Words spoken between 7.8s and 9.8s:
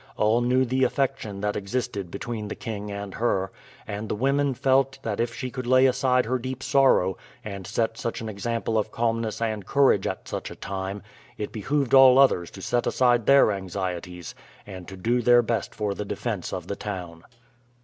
such an example of calmness and